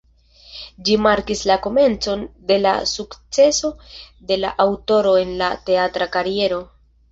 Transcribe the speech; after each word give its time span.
Ĝi 0.87 0.95
markis 1.07 1.43
la 1.49 1.57
komencon 1.65 2.23
de 2.53 2.57
la 2.63 2.71
sukceso 2.93 3.73
de 4.33 4.41
la 4.41 4.53
aŭtoro 4.67 5.15
en 5.27 5.37
la 5.45 5.53
teatra 5.71 6.11
kariero. 6.19 6.63